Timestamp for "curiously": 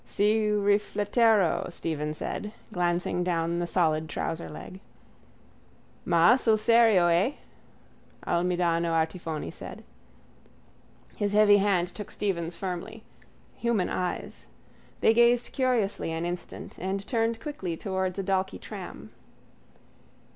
15.51-16.11